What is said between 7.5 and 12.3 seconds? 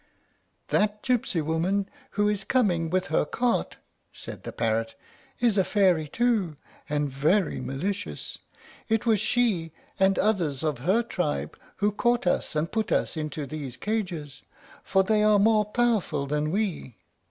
malicious. It was she and others of her tribe who caught